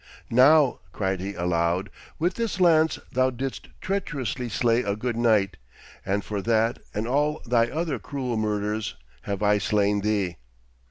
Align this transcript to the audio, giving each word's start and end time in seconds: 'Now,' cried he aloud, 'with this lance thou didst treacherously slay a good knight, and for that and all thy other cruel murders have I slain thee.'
'Now,' 0.31 0.79
cried 0.93 1.19
he 1.19 1.35
aloud, 1.35 1.91
'with 2.17 2.33
this 2.33 2.59
lance 2.59 2.97
thou 3.11 3.29
didst 3.29 3.67
treacherously 3.81 4.49
slay 4.49 4.79
a 4.81 4.95
good 4.95 5.15
knight, 5.15 5.57
and 6.03 6.25
for 6.25 6.41
that 6.41 6.79
and 6.91 7.07
all 7.07 7.39
thy 7.45 7.67
other 7.67 7.99
cruel 7.99 8.35
murders 8.35 8.95
have 9.25 9.43
I 9.43 9.59
slain 9.59 10.01
thee.' 10.01 10.37